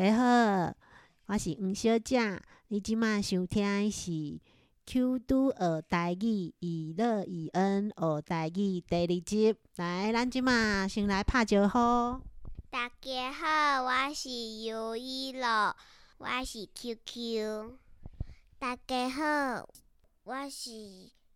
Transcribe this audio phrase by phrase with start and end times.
[0.00, 0.74] 家好，
[1.26, 2.40] 我是黄小姐。
[2.68, 4.40] 你即马收听的是
[4.86, 9.54] Q 都学台语，以乐以恩学台语第二集。
[9.76, 12.18] 来，咱即马先来拍招呼。
[12.70, 14.30] 大家好，我是
[14.64, 15.76] 尤一乐，
[16.16, 17.74] 我是 QQ。
[18.58, 19.68] 大家好，
[20.22, 20.70] 我是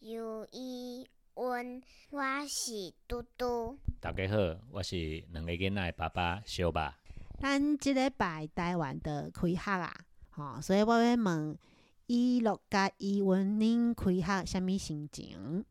[0.00, 3.78] 尤一温，我是嘟嘟。
[4.02, 4.36] 大家好，
[4.70, 6.99] 我是两个囡仔的爸爸小爸。
[7.40, 9.90] 咱即礼拜台湾的开学啊，
[10.28, 11.58] 吼、所以我要问
[12.06, 15.64] 伊乐甲伊文恁开学啥物心情？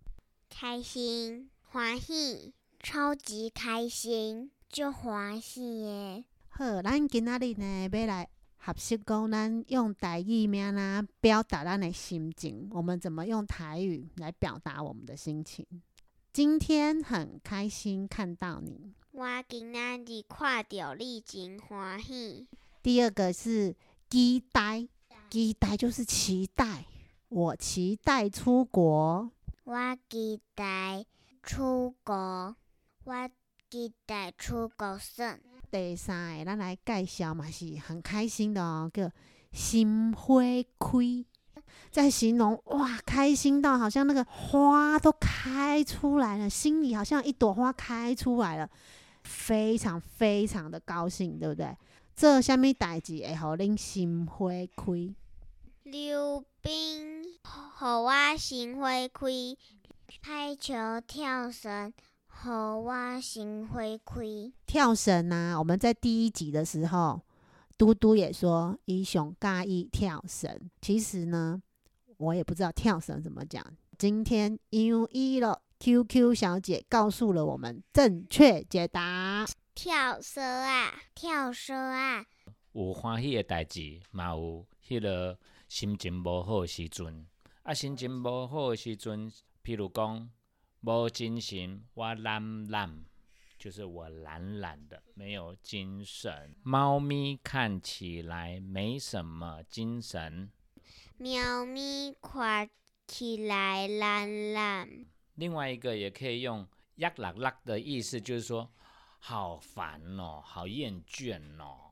[0.50, 6.26] 开心，欢喜，超级开心，就欢喜耶！
[6.50, 12.68] 好，咱今仔日呢要来学习讲，咱用台语名啦表达咱的心情。
[12.72, 15.64] 我们怎么用台语来表达我们的心情？
[16.34, 18.96] 今天很开心看到你。
[19.20, 22.48] 我今仔日看到你真欢喜，
[22.82, 23.76] 第二个是
[24.10, 24.88] 期待，
[25.30, 26.86] 期待就是期待，
[27.28, 29.30] 我期待出国。
[29.66, 31.06] 我期待
[31.44, 32.56] 出国，
[33.04, 33.30] 我
[33.70, 35.38] 期待出国省。
[35.70, 39.12] 第三个，咱来介绍嘛，是很开心的哦，叫
[39.52, 40.42] 心花
[40.80, 41.26] 开，
[41.92, 48.70] 在形容哇，开心到好像那个花都开出来了，心里好像一朵花开出来了，
[49.30, 51.78] 非常非常的高兴，对不对？
[52.16, 55.16] 做虾米代志会互恁心花开？
[55.84, 59.56] 溜冰，互我心花开；
[60.22, 60.74] 拍球、
[61.08, 61.94] 跳绳，
[62.28, 62.50] 互
[62.84, 64.52] 我心花开。
[64.66, 67.22] 跳绳啊，我们在第一集的时候，
[67.78, 70.70] 嘟嘟也说伊上介意跳绳。
[70.82, 71.62] 其实呢，
[72.18, 73.66] 我也不知道跳绳怎么讲。
[73.98, 79.48] 今天因一了 QQ 小姐告诉了我们正确解答。
[79.74, 82.26] 跳绳啊，跳绳啊，
[82.74, 85.40] 有欢喜的代志，嘛有迄个
[85.70, 87.26] 心情无好的时阵。
[87.64, 89.32] 啊，心情无好的时阵，
[89.64, 90.30] 譬如讲
[90.82, 93.06] 无精神，我懒懒，
[93.58, 96.54] 就是我懒懒的，没有精神。
[96.62, 100.52] 猫咪看起来没什么精神。
[101.18, 102.70] 喵咪看
[103.08, 105.06] 起来懒懒。
[105.40, 106.68] 另外一个也可以用
[107.00, 108.70] “压啦啦”的意思，就是说
[109.20, 111.92] 好烦哦，好厌倦哦，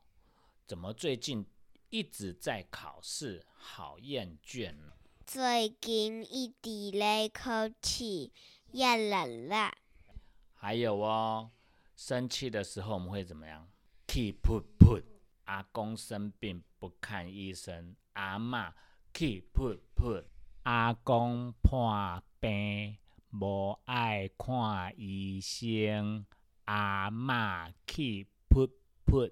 [0.66, 1.46] 怎么最近
[1.88, 4.92] 一直在考试，好厌倦哦。
[5.24, 8.30] 最近一直在考试，
[8.72, 9.74] 呀啦啦。
[10.54, 11.50] 还有哦，
[11.96, 13.66] 生气的时候我们会怎么样？
[14.06, 15.02] 气噗噗。
[15.44, 18.70] 阿公生病不看医生，阿嬷
[19.14, 20.22] 气噗噗。
[20.64, 22.98] 阿公破病
[23.30, 26.24] 无爱看医生，
[26.64, 28.70] 阿嬷气噗
[29.04, 29.30] 噗。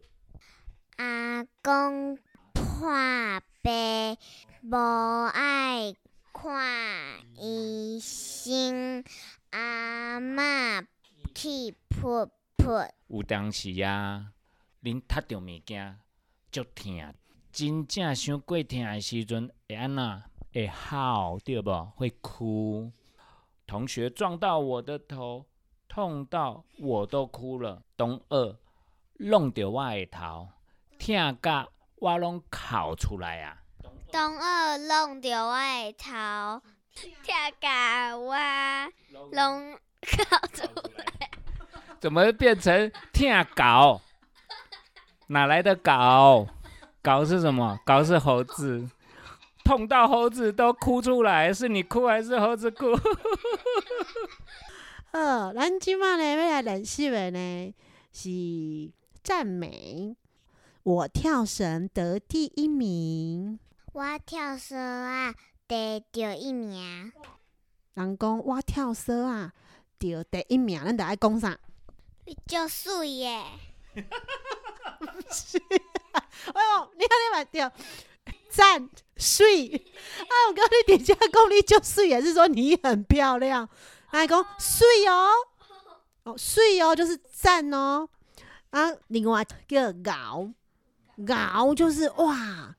[0.97, 2.19] 阿公
[2.53, 4.17] 破病
[4.62, 5.95] 无爱
[6.33, 9.03] 看医生，
[9.51, 10.87] 阿嬷
[11.34, 12.28] 气噗
[12.59, 12.91] 噗。
[13.09, 14.33] 有当时啊，
[14.83, 15.99] 恁踢着物件
[16.53, 17.15] 足疼，
[17.51, 20.23] 真正伤过疼的时阵会安那？
[20.53, 21.93] 会嚎对无？
[21.97, 22.93] 会哭。
[23.66, 25.44] 同学撞到我的头，
[25.88, 27.82] 痛到我都哭了。
[27.97, 28.56] 东二
[29.19, 30.49] 弄着我的头，
[30.99, 31.66] 疼甲
[31.97, 33.59] 我拢哭出来啊！
[34.12, 36.62] 东二弄着我的头，
[36.94, 38.37] 跳甲我
[39.32, 40.62] 拢哭出
[40.97, 41.31] 来。
[41.98, 44.00] 怎么变成疼狗？
[45.27, 46.47] 哪来的狗？
[47.03, 47.81] 狗是什么？
[47.84, 48.88] 狗是猴子。
[49.66, 52.94] 痛到猴子都哭出来，是你哭还是猴子哭？
[55.12, 57.75] 好， 咱今晚呢要来练习的呢
[58.12, 58.31] 是
[59.25, 60.16] 赞美。
[60.84, 63.59] 我跳绳得第一名。
[63.93, 65.34] 我跳绳啊，
[65.66, 67.12] 得第一名。
[67.94, 69.53] 人讲我跳绳啊，
[69.98, 71.59] 得第一名，咱得爱讲啥？
[72.24, 73.42] 你就水耶！
[73.97, 74.04] 哎
[76.63, 77.68] 呦，你看你嘛对，
[78.48, 80.33] 赞水啊！
[80.48, 83.68] 我跟你底下讲你就水，也是说你很漂亮。
[84.07, 85.30] 还讲水哦，
[86.24, 88.09] 哦水哦，就是赞哦。
[88.71, 90.51] 啊，另外叫熬
[91.28, 92.77] 熬，就是哇，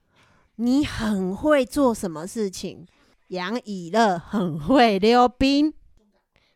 [0.56, 2.88] 你很会做什么事情？
[3.30, 5.74] 杨以乐很会溜冰，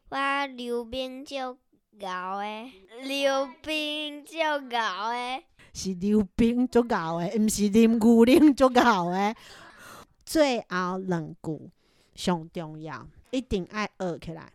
[0.10, 1.57] 我溜冰就
[2.06, 2.72] 熬诶，
[3.04, 4.39] 溜冰就
[4.78, 5.44] 熬诶。
[5.74, 9.36] 是溜冰足够诶，毋是啉牛奶足够诶。
[10.31, 11.69] 最后两句
[12.16, 14.50] 上重要，一定爱学起来。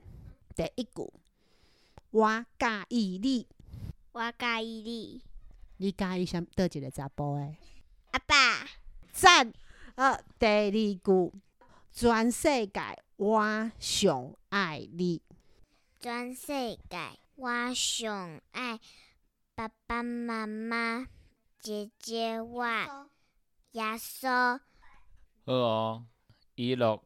[0.55, 1.13] 第一句，
[2.13, 3.47] 我介意你，
[4.13, 5.23] 我介意你，
[5.77, 7.59] 你介意啥倒一个查甫诶？
[8.13, 8.67] 阿爸，
[9.13, 9.53] 赞。
[9.97, 11.33] 呃，第二句，
[11.93, 12.81] 全世界
[13.17, 15.21] 我上爱你。
[16.01, 16.47] 全世
[16.89, 18.81] 界我上爱
[19.55, 21.07] 爸爸妈妈、
[21.61, 22.65] 姐姐我、
[23.73, 24.59] 耶稣。
[25.49, 26.05] 好哦，
[26.57, 27.01] 伊乐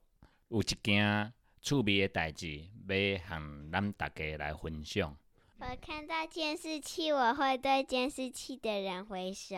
[0.48, 5.14] 有一件趣味的代志，要和咱大家来分享。
[5.58, 9.56] 我看到监视器，我会对监视器的人挥手。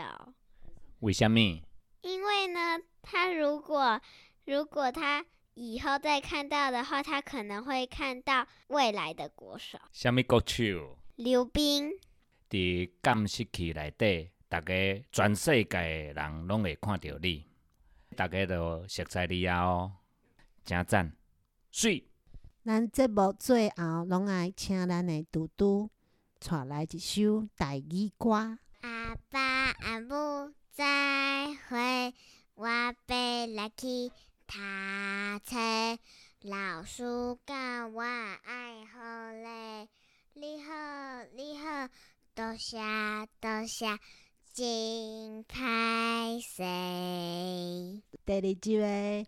[0.99, 1.39] 为什么？
[2.01, 4.01] 因为呢，他如果
[4.47, 5.25] 如果他
[5.55, 10.99] 以后再看到的话，他可能会看到未来的国手什么国手？
[11.15, 11.93] 刘冰。
[12.51, 14.75] 伫监视器内底，大家
[15.13, 17.47] 全世界的人拢会看到你，
[18.15, 19.93] 大家都熟悉你啊哦，
[20.65, 21.13] 真赞，
[21.71, 22.07] 水。
[22.65, 25.91] 咱节目最后拢爱请咱的嘟嘟
[26.39, 28.31] 带来一首台语歌。
[28.83, 29.41] 阿爸
[29.81, 32.15] 阿母再会，
[32.55, 32.93] 我要
[33.55, 34.11] 来去
[34.47, 34.59] 读
[35.45, 35.57] 册。
[36.43, 37.03] 老师
[37.47, 39.89] 教我爱好嘞，
[40.35, 40.73] 你好
[41.35, 41.89] 你好，
[42.35, 42.79] 多谢
[43.41, 43.87] 多谢，
[44.53, 46.63] 真歹势。
[48.25, 49.27] 第二集的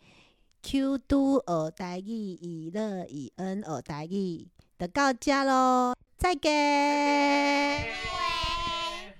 [0.62, 4.46] Q 都学台语，以乐以恩学台语，
[4.78, 6.52] 就到遮咯，再见。